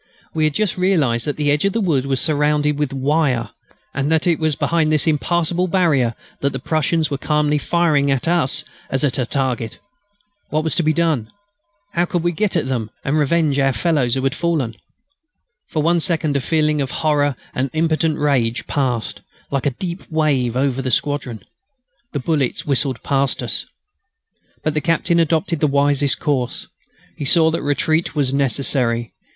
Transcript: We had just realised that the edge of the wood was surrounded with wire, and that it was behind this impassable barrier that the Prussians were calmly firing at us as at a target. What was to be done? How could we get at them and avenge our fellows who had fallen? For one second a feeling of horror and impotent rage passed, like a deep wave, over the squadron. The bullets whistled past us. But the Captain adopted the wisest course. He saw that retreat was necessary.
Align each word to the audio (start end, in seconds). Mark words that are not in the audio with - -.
We 0.33 0.45
had 0.45 0.55
just 0.55 0.79
realised 0.79 1.27
that 1.27 1.35
the 1.37 1.51
edge 1.51 1.63
of 1.63 1.73
the 1.73 1.79
wood 1.79 2.07
was 2.07 2.19
surrounded 2.19 2.79
with 2.79 2.91
wire, 2.91 3.51
and 3.93 4.11
that 4.11 4.25
it 4.25 4.39
was 4.39 4.55
behind 4.55 4.91
this 4.91 5.05
impassable 5.05 5.67
barrier 5.67 6.15
that 6.39 6.53
the 6.53 6.59
Prussians 6.59 7.11
were 7.11 7.19
calmly 7.19 7.59
firing 7.59 8.09
at 8.09 8.27
us 8.27 8.63
as 8.89 9.03
at 9.03 9.19
a 9.19 9.27
target. 9.27 9.77
What 10.49 10.63
was 10.63 10.73
to 10.77 10.81
be 10.81 10.91
done? 10.91 11.29
How 11.93 12.05
could 12.05 12.23
we 12.23 12.31
get 12.31 12.55
at 12.55 12.65
them 12.67 12.89
and 13.05 13.15
avenge 13.21 13.59
our 13.59 13.73
fellows 13.73 14.15
who 14.15 14.23
had 14.23 14.33
fallen? 14.33 14.73
For 15.67 15.83
one 15.83 15.99
second 15.99 16.35
a 16.35 16.41
feeling 16.41 16.81
of 16.81 16.89
horror 16.89 17.35
and 17.53 17.69
impotent 17.71 18.17
rage 18.17 18.65
passed, 18.65 19.21
like 19.51 19.67
a 19.67 19.77
deep 19.77 20.09
wave, 20.11 20.57
over 20.57 20.81
the 20.81 20.89
squadron. 20.89 21.43
The 22.11 22.19
bullets 22.19 22.65
whistled 22.65 23.03
past 23.03 23.43
us. 23.43 23.67
But 24.63 24.73
the 24.73 24.81
Captain 24.81 25.19
adopted 25.19 25.59
the 25.59 25.67
wisest 25.67 26.19
course. 26.19 26.65
He 27.17 27.23
saw 27.25 27.51
that 27.51 27.61
retreat 27.61 28.15
was 28.15 28.33
necessary. 28.33 29.13